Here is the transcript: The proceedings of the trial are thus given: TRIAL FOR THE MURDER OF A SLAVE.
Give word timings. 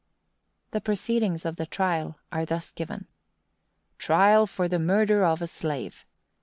The 0.71 0.81
proceedings 0.81 1.45
of 1.45 1.57
the 1.57 1.67
trial 1.67 2.17
are 2.31 2.43
thus 2.43 2.71
given: 2.71 3.05
TRIAL 3.99 4.47
FOR 4.47 4.67
THE 4.67 4.79
MURDER 4.79 5.23
OF 5.23 5.43
A 5.43 5.47
SLAVE. 5.47 6.05